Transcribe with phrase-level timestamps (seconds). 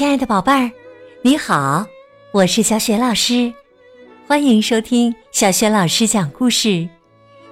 [0.00, 0.72] 亲爱的宝贝儿，
[1.20, 1.84] 你好，
[2.32, 3.52] 我是小雪老师，
[4.26, 6.88] 欢迎收听小雪老师讲故事，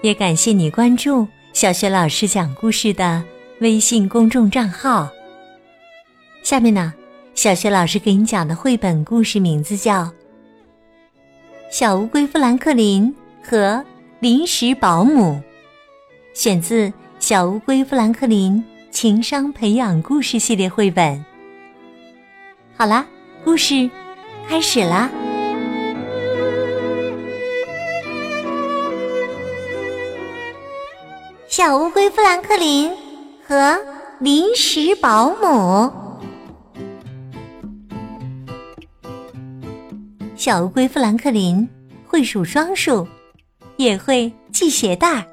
[0.01, 3.23] 也感谢你关注小雪老师讲故事的
[3.61, 5.11] 微信公众账号。
[6.43, 6.95] 下面呢，
[7.35, 10.05] 小雪老师给你讲的绘本故事名字叫
[11.71, 13.85] 《小乌龟富兰克林和
[14.21, 15.33] 临时保姆》，
[16.33, 16.89] 选自
[17.19, 21.15] 《小乌龟富兰克林情商培养故事系列绘本》。
[22.81, 23.05] 好啦，
[23.45, 23.91] 故事
[24.49, 25.11] 开始啦！
[31.49, 32.89] 小乌龟富兰克林
[33.45, 33.77] 和
[34.21, 35.93] 临时保姆。
[40.37, 41.69] 小乌龟富兰克林
[42.07, 43.05] 会数双数，
[43.77, 45.25] 也会系鞋带儿。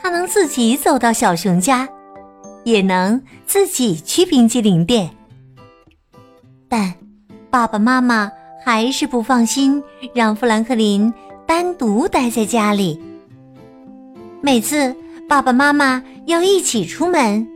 [0.00, 1.86] 他能自己走到小熊家，
[2.64, 5.10] 也能自己去冰激凌店。
[6.76, 6.92] 但
[7.48, 8.30] 爸爸妈妈
[8.62, 9.82] 还是不放心，
[10.14, 11.10] 让富兰克林
[11.46, 13.00] 单独待在家里。
[14.42, 14.94] 每次
[15.26, 17.48] 爸爸妈妈要一起出门，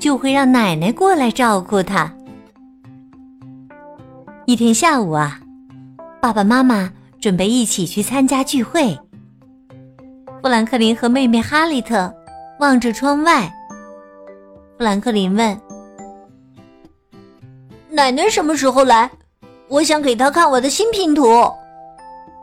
[0.00, 2.12] 就会让奶奶过来照顾他。
[4.46, 5.38] 一天下午啊，
[6.20, 8.98] 爸爸妈妈准备一起去参加聚会。
[10.42, 12.12] 富兰克林和妹妹哈利特
[12.58, 13.48] 望着窗外。
[14.76, 15.56] 富兰克林问。
[17.94, 19.10] 奶奶什么时候来？
[19.68, 21.28] 我想给她看我的新拼图。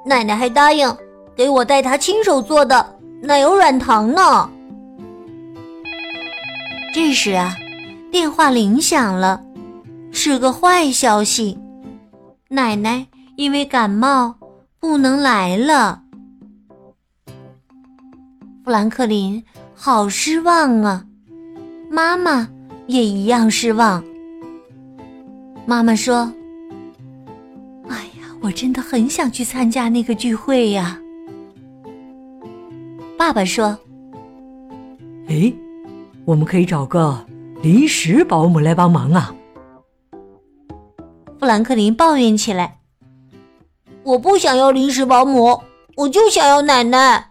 [0.06, 0.96] 奶奶还答应
[1.36, 4.48] 给我带她亲手做的奶油软糖呢。
[6.94, 7.56] 这时啊，
[8.12, 9.42] 电话铃响了，
[10.12, 11.58] 是个坏消息，
[12.48, 14.36] 奶奶因为感冒
[14.80, 16.00] 不能来了。
[18.64, 21.04] 富兰克林好失望啊，
[21.90, 22.48] 妈妈
[22.86, 24.04] 也一样失望。
[25.70, 26.34] 妈妈说
[27.90, 31.00] ：“哎呀，我真的很想去参加那个聚会呀。”
[33.16, 33.78] 爸爸说
[35.30, 35.54] ：“哎，
[36.26, 37.24] 我们可以找个
[37.62, 39.32] 临时保姆来帮忙啊。”
[41.40, 42.80] 富兰克林抱怨起来
[44.02, 45.62] ：“我不想要临时保姆，
[45.96, 47.30] 我就想要奶奶。”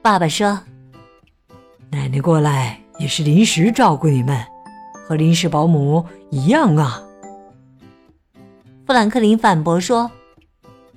[0.00, 0.60] 爸爸说
[1.90, 4.40] ：“奶奶过来也是临时照顾你们。”
[5.06, 7.00] 和临时保姆一样啊！
[8.84, 10.10] 富兰克林反驳说：“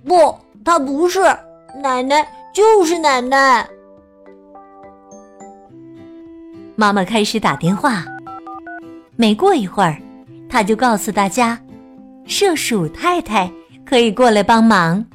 [0.04, 1.22] 不，他不是
[1.80, 3.70] 奶奶，就是奶奶。”
[6.76, 8.04] 妈妈开始打电话。
[9.16, 10.02] 没过一会儿，
[10.50, 11.60] 他就告诉大家
[12.26, 13.52] ：“射鼠太太
[13.86, 15.06] 可以过来帮忙。”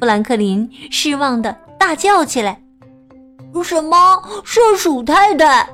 [0.00, 2.60] 富兰克林失望的大叫起来
[3.62, 3.96] ：“什么？
[4.44, 5.68] 射鼠太太？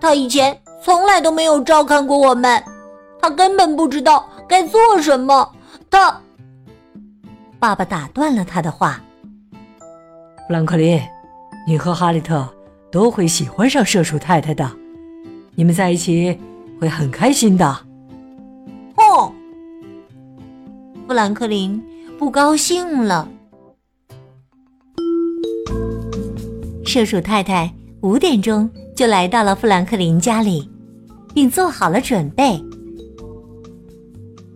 [0.00, 2.62] 他以前……”从来都没有照看过我们，
[3.20, 5.52] 他根本不知道该做什么。
[5.90, 6.20] 他，
[7.58, 9.02] 爸爸打断了他的话。
[10.46, 11.00] 富兰克林，
[11.66, 12.48] 你和哈利特
[12.90, 14.70] 都会喜欢上社鼠太太的，
[15.54, 16.38] 你们在一起
[16.80, 17.66] 会很开心的。
[18.96, 19.32] 哦，
[21.06, 21.82] 富兰克林
[22.18, 23.28] 不高兴了。
[26.86, 28.70] 射鼠太太五点钟。
[28.98, 30.68] 就来到了富兰克林家里，
[31.32, 32.60] 并做好了准备。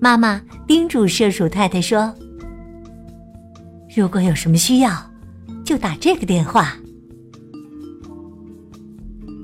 [0.00, 2.12] 妈妈叮嘱射鼠太太说
[3.94, 4.90] ：“如果有什么需要，
[5.64, 6.76] 就打这个电话。”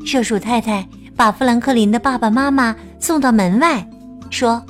[0.05, 3.89] 射鼠太太把富兰克林的爸爸妈妈送到门外，
[4.31, 4.61] 说：“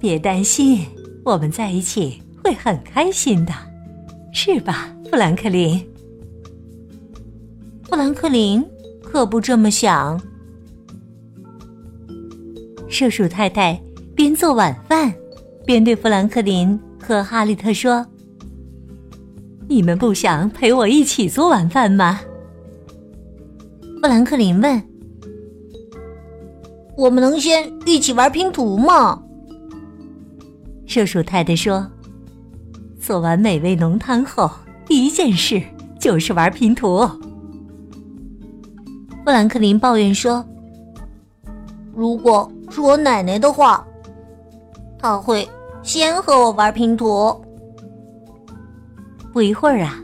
[0.00, 0.84] 别担心，
[1.24, 3.52] 我们在一起会很开心的，
[4.32, 5.80] 是吧，富兰克林？”
[7.90, 8.64] 富兰克林
[9.02, 10.18] 可不这么想。
[12.88, 13.82] 麝鼠太太
[14.14, 15.12] 边做晚饭，
[15.66, 18.06] 边对富兰克林和哈利特说
[19.68, 22.20] ：“你们不想陪我一起做晚饭吗？”
[24.00, 24.80] 富兰克林问
[26.96, 29.20] ：“我们能先一起玩拼图吗？”
[30.86, 31.90] 麝鼠太太说
[33.02, 34.48] ：“做完美味浓汤后，
[34.86, 35.60] 第一件事
[35.98, 37.04] 就是玩拼图。”
[39.30, 40.44] 富兰克林抱怨说
[41.94, 43.86] ：“如果是我奶奶的话，
[44.98, 45.48] 她会
[45.84, 47.40] 先和我玩拼图。”
[49.32, 49.94] 不一会儿啊，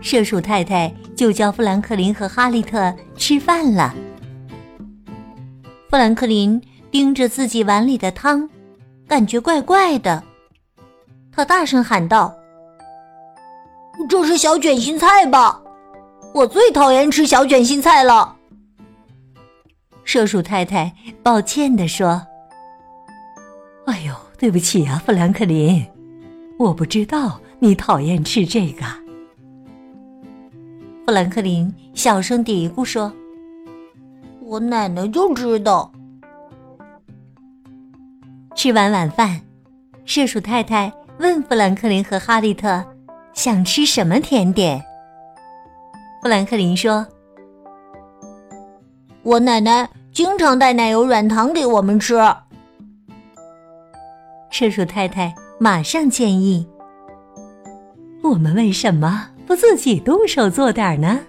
[0.00, 3.92] 射鼠太太就叫富兰克林和哈利特吃饭了。
[5.90, 8.48] 富兰克林盯着自己碗里的汤，
[9.08, 10.22] 感觉怪怪的。
[11.32, 12.32] 他大声喊道
[14.08, 15.60] ：“这是小卷心菜吧？
[16.32, 18.36] 我最讨厌吃小卷心菜了。”
[20.08, 20.90] 射鼠太太
[21.22, 22.26] 抱歉地说
[23.84, 25.86] ：“哎呦，对不起啊，富兰克林，
[26.58, 28.86] 我不知道你讨厌吃这个。”
[31.04, 33.12] 富兰克林小声嘀咕说
[34.40, 35.92] ：“我奶奶就知道。”
[38.56, 39.38] 吃完晚饭，
[40.06, 42.82] 射鼠太太问富兰克林和哈利特
[43.34, 44.82] 想吃什么甜点。
[46.22, 47.06] 富兰克林说
[49.22, 49.86] ：“我奶奶
[50.18, 52.16] 经常带奶油软糖给我们吃。”
[54.50, 56.66] 麝鼠太太马上建议
[58.24, 61.20] ：“我们为什么不自己动手做点呢？”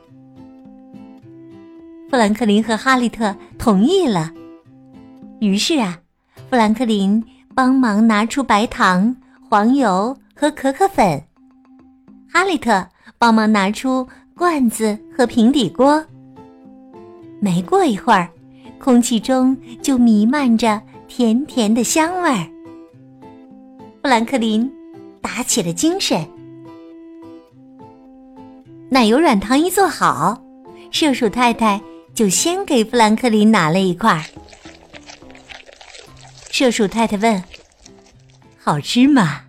[2.10, 4.32] 富兰克林和哈利特同意了。
[5.40, 6.00] 于是啊。
[6.50, 9.16] 富兰克林帮忙拿出白糖、
[9.48, 11.24] 黄油和可可粉，
[12.28, 12.84] 哈利特
[13.20, 16.04] 帮忙拿出罐子和平底锅。
[17.40, 18.28] 没过一会儿，
[18.80, 22.50] 空气中就弥漫着甜甜的香味儿。
[24.02, 24.72] 富兰克林
[25.22, 26.26] 打起了精神。
[28.90, 30.42] 奶油软糖一做好，
[30.92, 31.80] 麝鼠太太
[32.14, 34.26] 就先给富兰克林拿了一块。
[36.50, 37.44] 麝鼠太太问
[38.58, 39.42] ：“好吃吗？”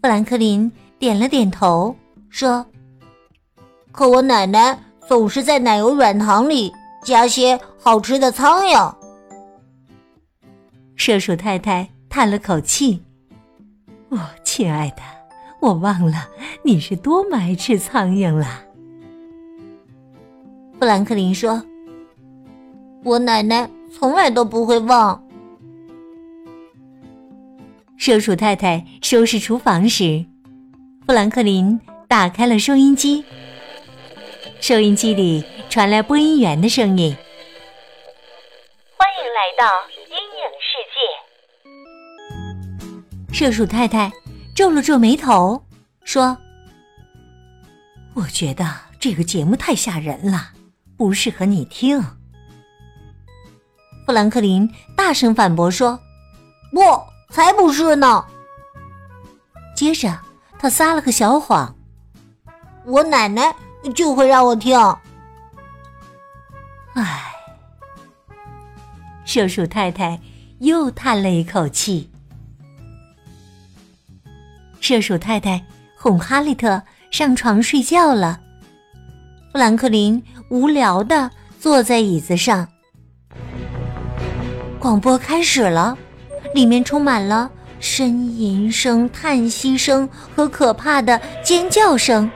[0.00, 1.94] 富兰克林点了点头，
[2.30, 2.64] 说
[3.92, 6.72] ：“可我奶奶总是在奶油软糖里
[7.06, 8.94] 加些好吃的苍蝇。”
[10.96, 13.00] 射鼠太太叹了口气
[14.10, 15.02] ：“哦，亲爱的，
[15.60, 16.28] 我忘了
[16.64, 18.64] 你是多么爱吃苍蝇了。”
[20.78, 21.62] 富兰克林说
[23.04, 25.22] ：“我奶奶从来都不会忘。”
[27.96, 30.26] 射鼠太太收拾厨房时，
[31.06, 33.24] 富兰克林打开了收音机。
[34.60, 37.14] 收音机里传来播音员的声音
[38.96, 39.66] ：“欢迎来到
[40.08, 40.98] 阴影世界。”
[43.34, 44.10] 射鼠太太
[44.54, 45.62] 皱了皱眉头，
[46.04, 46.36] 说
[48.14, 48.64] ：“我觉得
[48.98, 50.52] 这个节目太吓人了，
[50.96, 52.02] 不适合你听。”
[54.06, 56.00] 富兰克林大声反驳说
[56.72, 56.80] ：“不。”
[57.28, 58.24] 才不是呢！
[59.74, 60.16] 接着，
[60.60, 61.76] 他撒了个小谎
[62.86, 63.52] ：“我奶奶
[63.96, 64.78] 就会让我听。”
[66.96, 67.30] 唉，
[69.26, 70.18] 射鼠太太
[70.60, 72.08] 又叹了一口气。
[74.80, 75.62] 射鼠太太
[75.94, 78.40] 哄哈利特上床睡觉了。
[79.52, 82.66] 富兰克林无聊的坐在椅子上。
[84.78, 85.96] 广播开始了。
[86.54, 87.50] 里面充满了
[87.82, 92.30] 呻吟声、叹息声和可怕的尖叫声，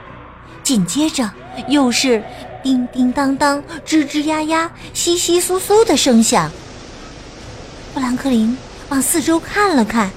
[0.61, 1.27] 紧接着
[1.67, 2.23] 又是
[2.63, 6.51] 叮叮当当、吱吱呀呀、窸窸窣窣的声响。
[7.93, 8.57] 富兰克林
[8.89, 10.11] 往四周看了看，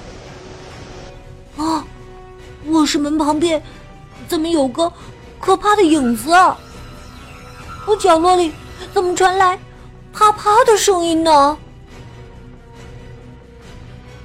[1.57, 1.85] 啊，
[2.67, 3.61] 卧室门旁边
[4.27, 4.91] 怎么有个
[5.39, 6.29] 可怕的影子？
[7.87, 8.51] 我角落里
[8.93, 9.59] 怎么传来
[10.13, 11.57] 啪啪的声音呢？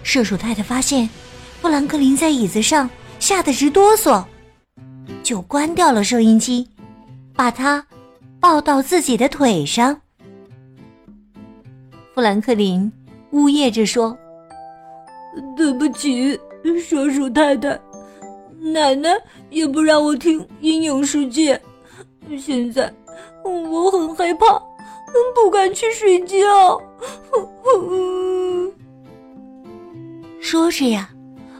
[0.03, 1.09] 射手太太发现
[1.61, 2.89] 富兰克林在椅子上
[3.19, 4.25] 吓得直哆嗦，
[5.23, 6.69] 就关掉了收音机，
[7.35, 7.85] 把他
[8.41, 10.01] 抱到自己的腿上。
[12.15, 12.91] 富兰克林
[13.31, 14.17] 呜咽着说
[15.57, 17.79] ：“对不起，麝鼠太太，
[18.59, 19.11] 奶奶
[19.51, 21.61] 也不让我听《阴影世界》，
[22.39, 22.93] 现在
[23.45, 24.47] 我很害怕，
[25.35, 26.81] 不敢去睡觉。
[30.41, 31.11] ”说着呀，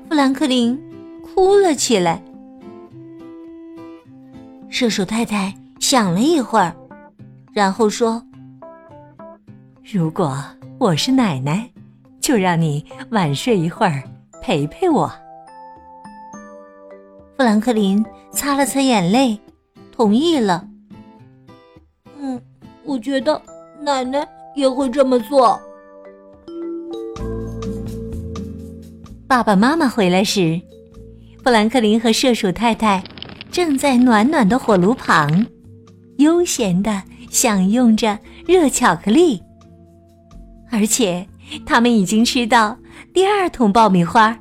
[0.09, 0.79] 富兰克林
[1.23, 2.23] 哭了起来。
[4.69, 6.77] 射手太太想了一会儿，
[7.53, 8.23] 然后说
[9.83, 10.39] ：“如果
[10.79, 11.69] 我是奶奶，
[12.21, 14.03] 就让你晚睡一会儿，
[14.43, 15.11] 陪陪我。”
[17.37, 19.41] 富兰克林擦了擦眼泪，
[19.91, 20.65] 同意了。
[22.21, 22.41] 嗯，
[22.85, 23.41] 我觉得
[23.81, 25.59] 奶奶也会这么做。
[29.27, 30.61] 爸爸妈妈回来时，
[31.43, 33.03] 富兰克林和射鼠太太
[33.51, 35.47] 正在暖暖的火炉旁，
[36.21, 39.43] 悠闲的享用着热巧克力。
[40.71, 41.27] 而且，
[41.67, 42.79] 他们已经吃到
[43.13, 44.39] 第二桶爆米花，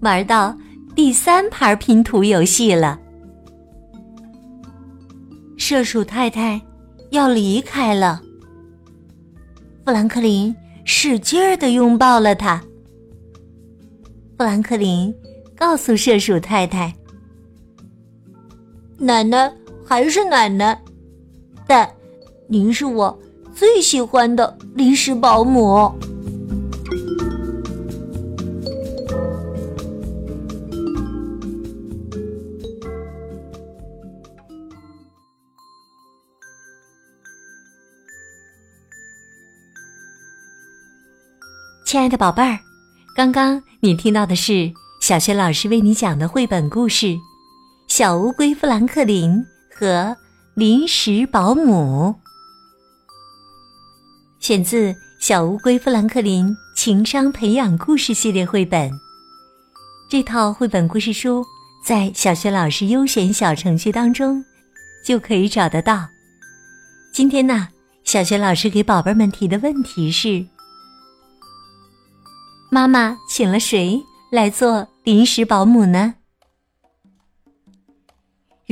[0.00, 0.56] 玩到
[0.94, 2.98] 第三盘拼图游戏了。
[5.56, 6.60] 射鼠太太
[7.10, 8.20] 要离开了，
[9.84, 10.52] 富兰克林
[10.84, 12.60] 使劲儿的拥抱了他。
[14.36, 15.14] 富兰克林
[15.54, 16.92] 告诉射鼠太太
[18.98, 19.52] ：“奶奶
[19.86, 20.76] 还是奶奶，
[21.74, 21.90] 但
[22.48, 23.18] 您是我
[23.54, 25.90] 最喜欢的临时保姆。
[41.86, 42.58] 亲爱的宝贝儿，
[43.16, 47.06] 刚刚你听到的是小学老师为你讲的绘本故事
[47.88, 49.30] 《小乌龟富兰克林》
[49.74, 50.14] 和
[50.54, 52.14] 临时保姆，
[54.38, 58.90] 选自《小乌龟富兰克林情商培养故事系列绘本》。
[60.10, 61.42] 这套绘本故事书
[61.82, 64.44] 在小学老师优选小程序当中
[65.02, 66.06] 就可以找得到。
[67.14, 67.68] 今天呢，
[68.04, 70.44] 小学老师给宝贝们提的问题是。
[72.70, 73.98] 妈妈请了谁
[74.30, 76.16] 来做临时保姆呢？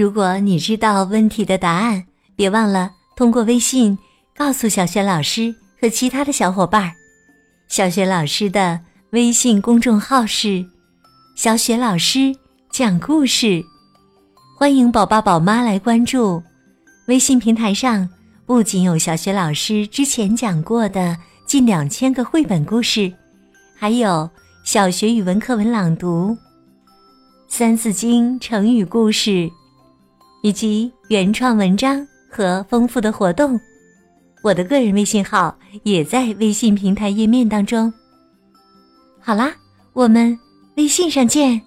[0.00, 2.04] 如果你知道问题的答案，
[2.34, 3.98] 别忘了通过微信
[4.34, 6.90] 告诉小雪老师和其他的小伙伴。
[7.68, 8.80] 小雪老师的
[9.10, 10.64] 微信公众号是
[11.36, 12.34] “小雪老师
[12.70, 13.62] 讲故事”，
[14.56, 16.42] 欢迎宝爸宝妈来关注。
[17.06, 18.08] 微信平台上
[18.46, 21.14] 不仅有小雪老师之前讲过的
[21.44, 23.12] 近两千个绘本故事。
[23.76, 24.30] 还有
[24.64, 26.34] 小学语文课文朗读、
[27.48, 29.50] 三字经成语故事，
[30.42, 33.58] 以及原创文章和丰富的活动。
[34.42, 37.92] 我的个人微信号也在微信平台页面当中。
[39.20, 39.52] 好啦，
[39.92, 40.38] 我们
[40.76, 41.60] 微信上见。